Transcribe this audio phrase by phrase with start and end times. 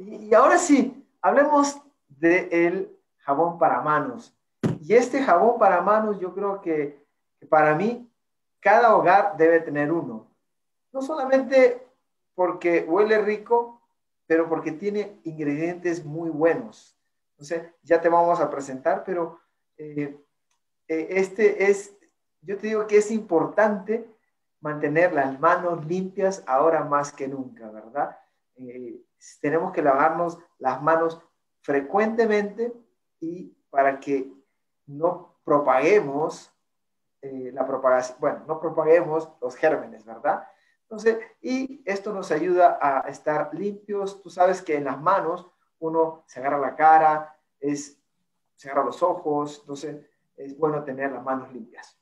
[0.00, 1.78] Y, ahora sí, hablemos
[2.08, 4.34] del jabón para manos.
[4.80, 7.04] Y este jabón para manos, yo creo que,
[7.50, 8.10] para mí,
[8.60, 10.26] cada hogar debe tener uno.
[10.90, 11.86] No solamente
[12.34, 13.82] porque huele rico,
[14.26, 16.98] pero porque tiene ingredientes muy buenos.
[17.32, 19.38] Entonces, ya te vamos a presentar, pero
[19.76, 20.18] eh,
[20.88, 21.94] eh, este es,
[22.40, 24.08] yo te digo que es importante
[24.60, 28.16] mantener las manos limpias ahora más que nunca, ¿verdad?
[28.56, 29.02] Eh,
[29.40, 31.20] tenemos que lavarnos las manos
[31.60, 32.72] frecuentemente
[33.20, 34.32] y para que
[34.86, 36.52] no propaguemos
[37.22, 40.44] eh, la propagación, bueno, no propaguemos los gérmenes, ¿verdad?
[40.82, 44.22] Entonces, y esto nos ayuda a estar limpios.
[44.22, 45.46] Tú sabes que en las manos
[45.78, 48.00] uno se agarra la cara, es,
[48.56, 50.04] se agarra los ojos, entonces
[50.36, 51.96] es bueno tener las manos limpias.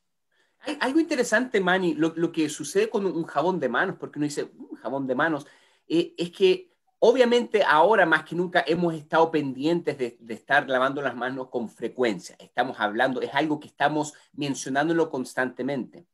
[0.60, 4.24] Hay algo interesante, Manny, lo, lo, que sucede con un jabón de manos, porque uno
[4.24, 5.46] dice, un jabón de manos,
[5.86, 6.67] eh, es que
[7.00, 12.36] obviamente ahora más que nunca hemos estado pendientes de, estar lavando las manos con frecuencia.
[12.38, 16.06] Estamos hablando, es algo que estamos mencionándolo constantemente.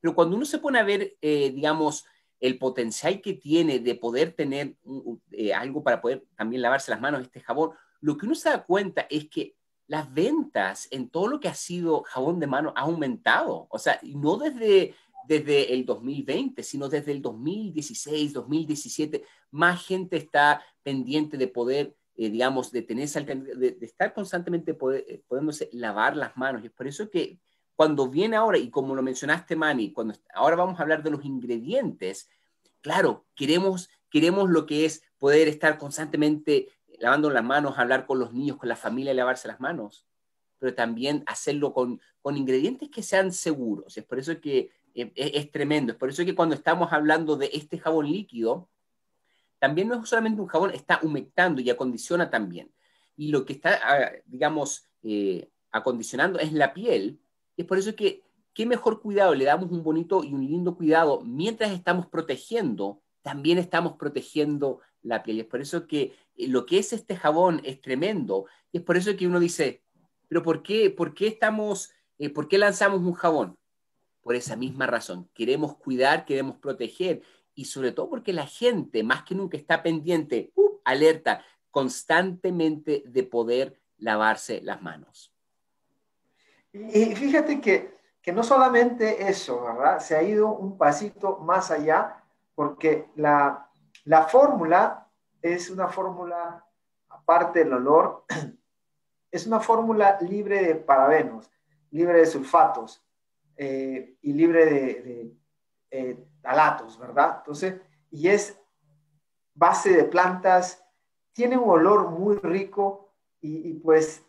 [0.00, 2.04] Pero cuando uno se pone a ver, eh, digamos,
[2.38, 4.76] el potencial que tiene de poder tener
[5.32, 7.70] eh, algo para poder también lavarse las manos, este jabón,
[8.00, 11.54] lo que uno se da cuenta es que las ventas en todo lo que ha
[11.54, 13.66] sido jabón de mano ha aumentado.
[13.70, 14.94] O sea, no desde
[15.26, 22.30] desde el 2020, sino desde el 2016, 2017, más gente está pendiente de poder, eh,
[22.30, 26.62] digamos, de tener de, estar constantemente poder, eh, pudiéndose lavar las manos.
[26.62, 27.38] Y es por eso que
[27.74, 31.24] cuando viene ahora, y como lo mencionaste, Manny, cuando ahora vamos a hablar de los
[31.24, 32.28] ingredientes,
[32.80, 38.32] claro, queremos, queremos lo que es poder estar constantemente lavando las manos, hablar con los
[38.32, 40.06] niños, con la familia, lavarse las manos,
[40.58, 43.96] pero también hacerlo con, con ingredientes que sean seguros.
[43.98, 45.92] Es por eso que es, tremendo.
[45.92, 48.68] Es por eso que cuando estamos hablando de este jabón líquido,
[49.58, 52.72] también no es solamente un jabón, está humectando y acondiciona también.
[53.16, 57.20] Y lo que está, ah, digamos, eh, acondicionando es la piel.
[57.56, 58.22] Y es por eso que,
[58.54, 63.58] qué mejor cuidado, le damos un bonito y un lindo cuidado mientras estamos protegiendo, también
[63.58, 65.38] estamos protegiendo la piel.
[65.38, 68.46] Y es por eso que eh, lo que es este jabón es tremendo.
[68.72, 69.82] Y es por eso que uno dice,
[70.28, 73.58] pero ¿por qué, por qué estamos, eh, por qué lanzamos un jabón?
[74.26, 75.30] Por esa misma razón.
[75.34, 77.22] Queremos cuidar, queremos proteger
[77.54, 83.22] y sobre todo porque la gente más que nunca está pendiente, uh, alerta constantemente de
[83.22, 85.32] poder lavarse las manos.
[86.72, 90.00] Y fíjate que, que no solamente eso, ¿verdad?
[90.00, 92.20] Se ha ido un pasito más allá
[92.56, 93.70] porque la,
[94.06, 95.08] la fórmula
[95.40, 96.66] es una fórmula,
[97.10, 98.24] aparte del olor,
[99.30, 101.48] es una fórmula libre de parabenos,
[101.92, 103.05] libre de sulfatos,
[103.56, 105.32] eh, y libre de,
[105.90, 107.38] de talatos, ¿verdad?
[107.38, 107.80] Entonces,
[108.10, 108.58] y es
[109.54, 110.84] base de plantas,
[111.32, 114.24] tiene un olor muy rico y, pues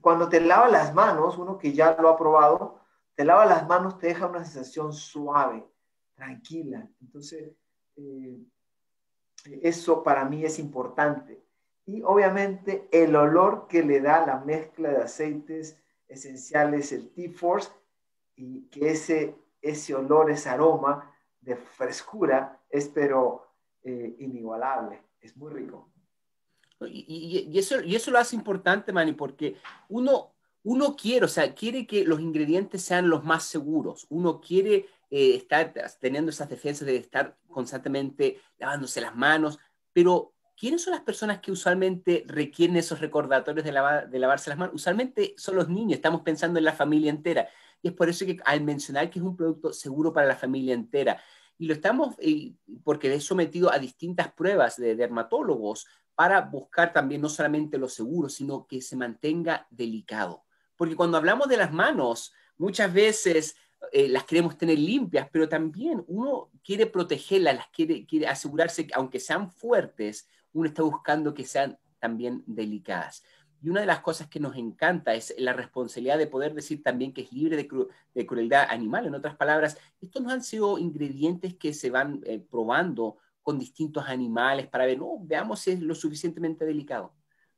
[0.00, 2.80] cuando te lava las manos, uno que ya lo ha probado,
[3.14, 5.64] te lava las manos, te deja una sensación suave,
[6.14, 6.88] tranquila.
[7.00, 7.52] Entonces,
[7.96, 8.38] eh,
[9.62, 11.42] eso para mí es importante.
[11.86, 17.70] Y obviamente el olor que le da la mezcla de aceites esenciales, el T-Force,
[18.36, 23.46] y que ese, ese olor, ese aroma de frescura es pero
[23.84, 25.92] eh, inigualable, es muy rico.
[26.80, 29.56] Y, y, eso, y eso lo hace importante, Manny, porque
[29.88, 30.34] uno,
[30.64, 35.34] uno quiere, o sea, quiere que los ingredientes sean los más seguros, uno quiere eh,
[35.36, 39.58] estar teniendo esas defensas de estar constantemente lavándose las manos,
[39.92, 44.74] pero ¿quiénes son las personas que usualmente requieren esos recordatorios de, de lavarse las manos?
[44.74, 47.48] Usualmente son los niños, estamos pensando en la familia entera.
[47.82, 50.74] Y es por eso que al mencionar que es un producto seguro para la familia
[50.74, 51.20] entera,
[51.58, 52.16] y lo estamos,
[52.82, 58.28] porque es sometido a distintas pruebas de dermatólogos para buscar también no solamente lo seguro,
[58.28, 60.44] sino que se mantenga delicado.
[60.76, 63.56] Porque cuando hablamos de las manos, muchas veces
[63.92, 68.94] eh, las queremos tener limpias, pero también uno quiere protegerlas, las quiere, quiere asegurarse que
[68.94, 73.22] aunque sean fuertes, uno está buscando que sean también delicadas.
[73.62, 77.12] Y una de las cosas que nos encanta es la responsabilidad de poder decir también
[77.12, 79.06] que es libre de, crueldad animal.
[79.06, 84.04] En otras palabras, estos no han sido ingredientes que se van eh, probando con distintos
[84.08, 87.14] animales para ver, no, veamos si es lo suficientemente delicado.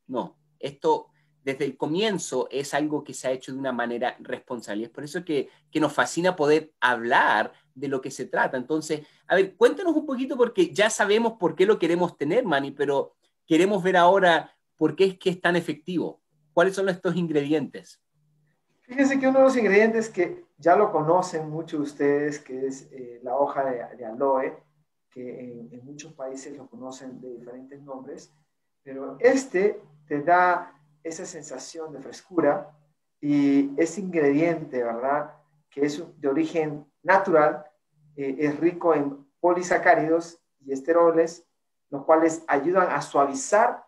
[0.07, 1.09] No, esto
[1.43, 4.85] desde el comienzo es algo que se ha hecho de una manera responsable.
[4.85, 8.57] Es por eso que, que nos fascina poder hablar de lo que se trata.
[8.57, 12.71] Entonces, a ver, cuéntanos un poquito porque ya sabemos por qué lo queremos tener, Manny,
[12.71, 13.15] pero
[13.47, 16.21] queremos ver ahora ¿Por qué es que es tan efectivo?
[16.53, 18.03] ¿Cuáles son estos ingredientes?
[18.83, 22.93] Fíjense que uno de los ingredientes que ya lo conocen muchos de ustedes, que es
[22.93, 24.63] eh, la hoja de, aloe,
[25.11, 28.31] que en, muchos países lo conocen de diferentes nombres,
[28.83, 32.71] pero este te da esa sensación de frescura
[33.23, 35.33] y ese ingrediente, ¿verdad?
[35.71, 37.65] Que es de origen natural,
[38.17, 41.49] eh, es rico en polisacáridos y esteroles,
[41.89, 43.83] los cuales ayudan a suavizar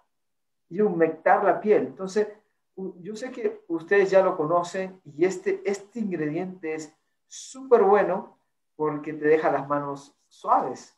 [0.68, 1.86] y humectar la piel.
[1.86, 2.28] Entonces,
[2.76, 6.94] yo sé que ustedes ya lo conocen y este, este ingrediente es
[7.26, 8.38] súper bueno
[8.76, 10.96] porque te deja las manos suaves.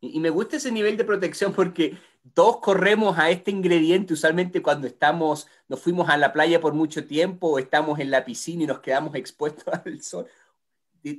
[0.00, 1.98] Y me gusta ese nivel de protección porque
[2.34, 7.06] todos corremos a este ingrediente usualmente cuando estamos, nos fuimos a la playa por mucho
[7.06, 10.26] tiempo o estamos en la piscina y nos quedamos expuestos al sol.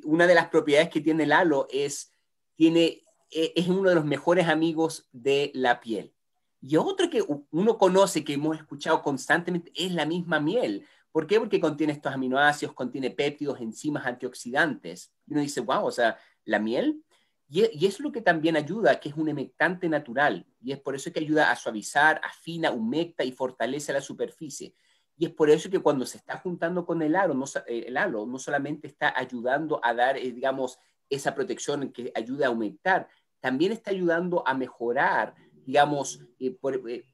[0.04, 2.12] Una de las propiedades que tiene el halo es,
[2.56, 6.14] tiene, e, es uno de los mejores amigos de la piel.
[6.62, 10.86] Y otro que uno conoce, que hemos escuchado constantemente, es la misma miel.
[11.12, 11.40] ¿Por qué?
[11.40, 15.14] Porque contiene estos aminoácidos, contiene péptidos, enzimas, antioxidantes.
[15.26, 17.04] Y uno dice, wow, o sea, la miel
[17.50, 20.46] y, es lo que también ayuda, que es un humectante natural.
[20.62, 24.76] Y es por eso que ayuda a suavizar, afina, humecta y fortalece la superficie.
[25.18, 27.98] Y es por eso que cuando se está juntando con el halo, no, eh, el
[27.98, 30.78] halo no solamente está ayudando a dar, eh, digamos,
[31.10, 33.08] esa protección que ayuda a humectar,
[33.40, 35.34] también está ayudando a mejorar,
[35.68, 36.58] digamos, eh,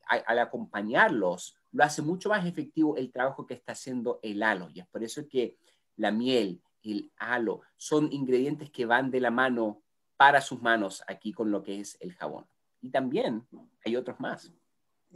[0.05, 4.69] al acompañarlos, lo hace mucho más efectivo el trabajo que está haciendo el halo.
[4.71, 5.57] Y es por eso que
[5.95, 9.81] la miel, el halo, son ingredientes que van de la mano
[10.17, 12.45] para sus manos aquí con lo que es el jabón.
[12.79, 13.43] Y también
[13.83, 14.53] hay otros más.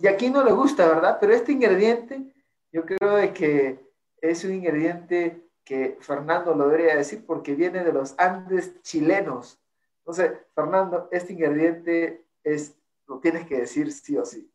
[0.02, 1.20] Y aquí no le gusta, ¿verdad?
[1.22, 2.34] Pero este ingrediente,
[2.72, 3.80] yo creo de que
[4.20, 9.60] es un ingrediente que Fernando lo debería decir porque viene de los Andes chilenos.
[10.00, 12.76] Entonces, Fernando, este ingrediente es,
[13.08, 14.50] lo tienes que decir sí o sí.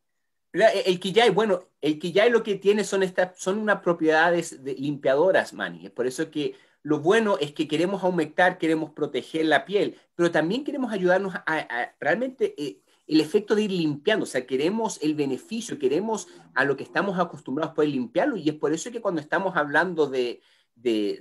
[0.53, 5.55] El quillay, bueno, el quillay lo que tiene son, estas, son unas propiedades de limpiadoras,
[5.55, 5.89] Manny.
[5.89, 10.65] Por eso que lo bueno es que queremos aumentar, queremos proteger la piel, pero también
[10.65, 15.79] queremos ayudarnos a, realmente eh, el efecto de ir limpiando, o sea, queremos el beneficio,
[15.79, 19.57] queremos a lo que estamos acostumbrados poder limpiarlo y es por eso que cuando estamos
[19.57, 20.43] hablando de,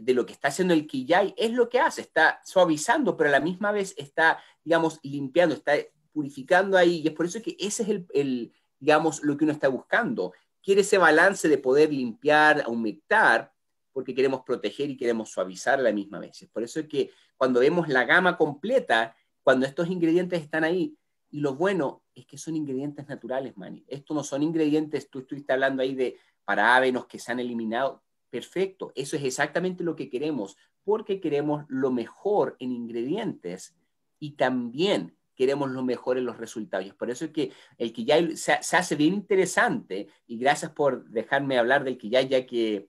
[0.08, 3.40] lo que está haciendo el quillay, es lo que hace, está suavizando, pero a la
[3.40, 5.74] misma vez está, digamos, limpiando, está
[6.12, 9.54] purificando ahí y es por eso que ese es el, el digamos, lo que uno
[9.54, 10.34] está buscando.
[10.62, 13.54] Quiere ese balance de poder limpiar, aumentar,
[13.94, 16.48] porque queremos proteger y queremos suavizar a la misma vez.
[16.52, 20.98] Por eso es que cuando vemos la gama completa, cuando estos ingredientes están ahí,
[21.30, 23.86] y lo bueno es que son ingredientes naturales, Manny.
[23.88, 28.04] Estos no son ingredientes, tú estuviste hablando ahí de parabenos que se han eliminado.
[28.30, 33.76] Perfecto, eso es exactamente lo que queremos, porque queremos lo mejor en ingredientes
[34.20, 36.94] y también queremos lo mejor en los resultados.
[36.94, 41.58] por eso es que el que ya se, hace bien interesante, y gracias por dejarme
[41.58, 42.88] hablar del que ya, ya que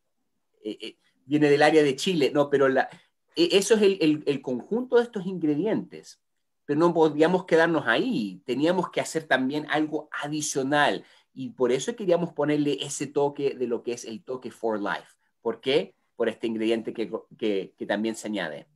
[0.63, 2.91] eh, eh, viene del área de Chile, no, pero la,
[3.37, 6.21] e, eso es el, el, conjunto de estos ingredientes.
[6.67, 12.35] Pero no podíamos quedarnos ahí, teníamos que hacer también algo adicional y por eso queríamos
[12.35, 15.17] ponerle ese toque de lo que es el toque for life.
[15.41, 15.95] ¿Por qué?
[16.17, 18.67] Por este ingrediente que, que, que también se añade.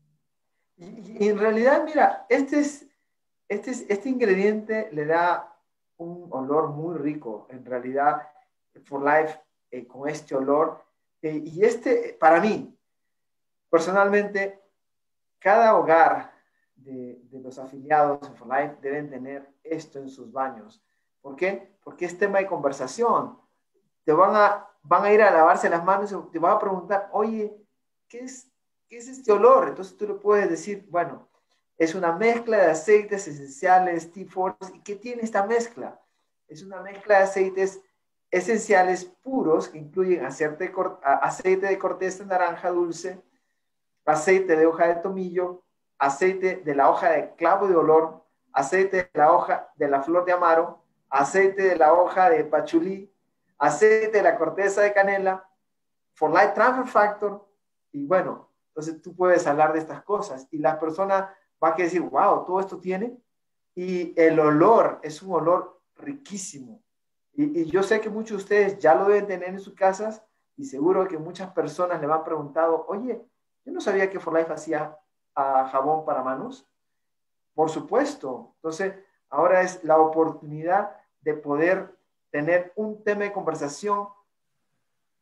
[0.78, 2.86] Y, en realidad, mira, este, es,
[3.48, 5.56] este, es, este ingrediente le da
[5.98, 7.46] un olor muy rico.
[7.50, 8.28] En realidad,
[8.84, 9.40] for life,
[9.70, 10.84] eh, con este olor,
[11.22, 12.78] eh, y este, para mí,
[13.70, 14.60] personalmente,
[15.38, 16.32] cada hogar
[16.76, 20.82] de, los afiliados de For Life deben tener esto en sus baños.
[21.20, 21.76] ¿Por qué?
[21.82, 23.38] Porque es tema de conversación.
[24.04, 27.08] Te van a, van a ir a lavarse las manos y te van a preguntar,
[27.12, 27.56] oye,
[28.08, 28.50] ¿qué es,
[28.88, 29.68] ¿qué es este olor?
[29.68, 31.28] Entonces tú le puedes decir, bueno,
[31.78, 34.74] es una mezcla de aceites esenciales T-Force.
[34.74, 36.00] ¿Y qué tiene esta mezcla?
[36.48, 37.82] Es una mezcla de aceites
[38.30, 40.72] esenciales puros que incluyen aceite
[41.66, 43.22] de corteza de naranja dulce,
[44.04, 45.62] aceite de hoja de tomillo,
[45.98, 50.24] aceite de la hoja de clavo de olor, aceite de la hoja de la flor
[50.24, 53.12] de amaro, aceite de la hoja de pachulí,
[53.58, 55.48] aceite de la corteza de canela,
[56.14, 57.46] for light transfer factor,
[57.92, 62.00] y bueno, entonces tú puedes hablar de estas cosas y la persona va a decir,
[62.00, 63.16] wow, todo esto tiene,
[63.74, 66.82] y el olor es un olor riquísimo,
[67.36, 70.22] y, yo sé que muchos de ustedes ya lo deben tener en sus casas
[70.56, 73.22] y seguro que muchas personas le han preguntado, oye,
[73.64, 74.98] yo no sabía que For Life hacía
[75.34, 76.66] ah, jabón para manos.
[77.54, 78.54] Por supuesto.
[78.56, 78.94] Entonces,
[79.28, 81.94] ahora es la oportunidad de poder
[82.30, 84.08] tener un tema de conversación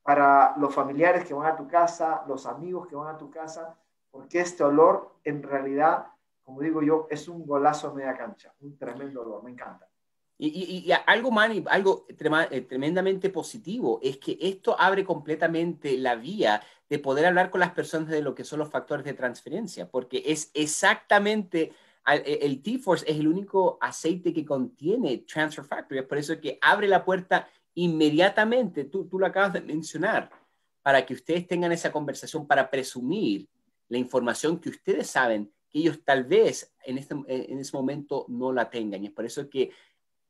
[0.03, 3.76] para los familiares que van a tu casa, los amigos que van a tu casa,
[4.11, 6.07] porque este olor en realidad,
[6.45, 9.89] como digo yo, es un golazo a media cancha, un tremendo olor, me encanta.
[10.37, 16.99] Y, algo, Manny, algo eh, tremendamente positivo es que esto abre completamente la vía de
[16.99, 20.51] poder hablar con las personas de lo que son los factores de transferencia, porque es
[20.53, 21.73] exactamente
[22.07, 25.99] el T-Force es el único aceite que contiene transfer factor.
[25.99, 30.31] Es por eso que abre la puerta inmediatamente, tú, tú lo acabas de mencionar,
[30.83, 33.49] para que ustedes tengan esa conversación, para presumir
[33.89, 38.52] la información que ustedes saben que ellos tal vez en, este, en ese momento no
[38.52, 39.02] la tengan.
[39.02, 39.73] Y es por eso que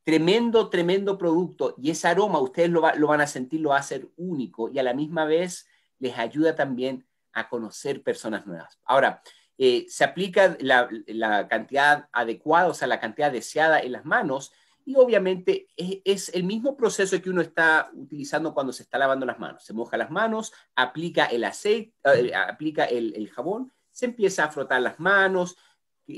[0.02, 3.82] tremendo, tremendo producto y ese aroma ustedes lo, lo van a sentir, lo va a
[3.82, 5.66] ser único y a la misma vez
[5.98, 8.80] les ayuda también a conocer personas nuevas.
[8.84, 9.22] Ahora,
[9.58, 14.52] eh, se aplica la, la, cantidad adecuada, o sea, la cantidad deseada en las manos
[14.86, 19.38] y obviamente es, el mismo proceso que uno está utilizando cuando se está lavando las
[19.38, 19.64] manos.
[19.64, 24.82] Se moja las manos, aplica el aceite, eh, aplica el, jabón, se empieza a frotar
[24.82, 25.56] las manos,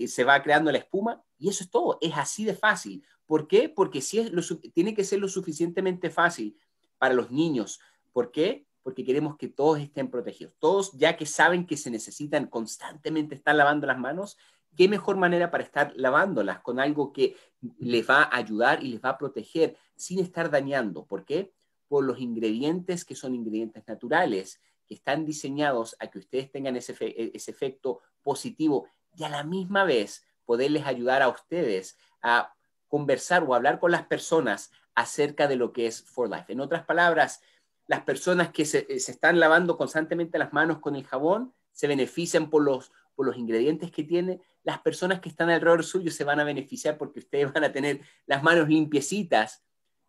[0.08, 1.98] se va creando la espuma y eso es todo.
[2.00, 3.04] Es así de fácil.
[3.26, 3.68] ¿Por qué?
[3.68, 4.42] Porque si es lo,
[4.74, 6.58] tiene que ser lo suficientemente fácil
[6.98, 7.78] para los niños.
[8.12, 8.66] ¿Por qué?
[8.82, 10.54] Porque queremos que todos estén protegidos.
[10.58, 14.38] Todos, ya que saben que se necesitan constantemente estar lavando las manos,
[14.74, 17.36] qué mejor manera para estar lavándolas con algo que
[17.78, 21.04] les va a ayudar y les va a proteger sin estar dañando.
[21.04, 21.52] ¿Por qué?
[21.88, 26.94] Por los ingredientes que son ingredientes naturales, que están diseñados a que ustedes tengan ese,
[27.34, 32.54] ese efecto positivo y a la misma vez poderles ayudar a ustedes a
[32.88, 36.52] conversar o hablar con las personas acerca de lo que es For Life.
[36.52, 37.40] En otras palabras,
[37.86, 42.48] las personas que se, se están lavando constantemente las manos con el jabón se benefician
[42.48, 46.40] por los, por los ingredientes que tiene, las personas que están alrededor suyo se van
[46.40, 49.62] a beneficiar porque ustedes van a tener las manos limpiecitas,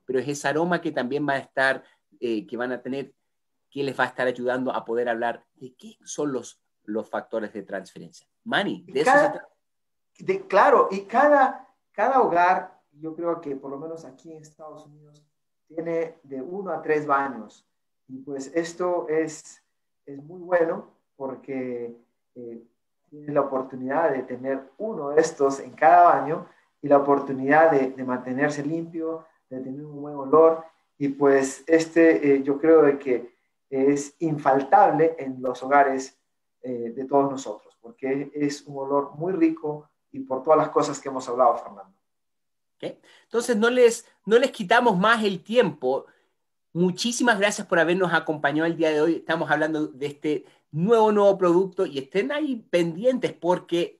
[0.05, 1.83] pero es ese aroma que también va a estar,
[2.19, 3.13] eh, que van a tener,
[3.69, 7.53] que les va a estar ayudando a poder hablar de qué son los, los factores
[7.53, 8.27] de transferencia.
[8.43, 9.11] Manny, de eso
[10.19, 14.85] de, Claro, y cada, cada hogar, yo creo que por lo menos aquí en Estados
[14.85, 15.23] Unidos,
[15.67, 17.67] tiene de uno a tres baños.
[18.07, 19.61] Y pues esto es,
[20.05, 21.95] es muy bueno porque
[22.35, 22.63] eh,
[23.09, 26.47] tiene la oportunidad de tener uno de estos en cada baño
[26.81, 30.63] y la oportunidad de, de mantenerse limpio, de tener un buen olor.
[30.97, 33.36] Y pues este eh, yo creo de que
[33.69, 36.17] es infaltable en los hogares
[36.61, 40.99] eh, de todos nosotros, porque es un olor muy rico y por todas las cosas
[40.99, 41.93] que hemos hablado, Fernando.
[42.75, 42.99] ¿Okay?
[43.23, 46.05] Entonces, no les, no les quitamos más el tiempo.
[46.73, 49.15] Muchísimas gracias por habernos acompañado el día de hoy.
[49.15, 53.99] Estamos hablando de este nuevo, nuevo producto y estén ahí pendientes porque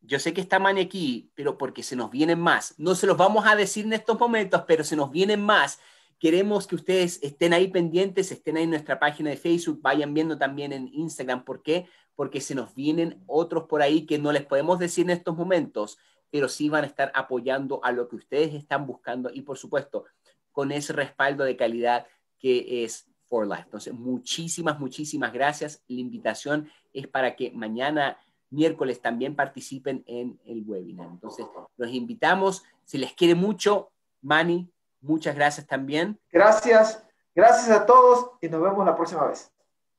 [0.00, 2.74] yo sé que está Mani aquí, pero porque se nos vienen más.
[2.78, 5.80] No se los vamos a decir en estos momentos, pero se nos vienen más.
[6.18, 10.36] Queremos que ustedes estén ahí pendientes, estén ahí en nuestra página de Facebook, vayan viendo
[10.36, 11.44] también en Instagram.
[11.44, 11.86] ¿Por qué?
[12.16, 15.98] Porque se nos vienen otros por ahí que no les podemos decir en estos momentos,
[16.30, 20.04] pero sí van a estar apoyando a lo que ustedes están buscando y por supuesto
[20.50, 22.06] con ese respaldo de calidad
[22.38, 23.62] que es for Life.
[23.64, 25.82] Entonces, muchísimas, muchísimas gracias.
[25.86, 28.18] La invitación es para que mañana,
[28.50, 31.08] miércoles, también participen en el webinar.
[31.10, 31.46] Entonces,
[31.76, 32.64] los invitamos.
[32.84, 33.90] Si les quiere mucho,
[34.22, 34.68] Manny,
[35.00, 36.20] muchas gracias también.
[36.30, 37.04] Gracias.
[37.34, 39.52] Gracias a todos y nos vemos la próxima vez.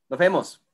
[0.10, 0.69] Nos vemos.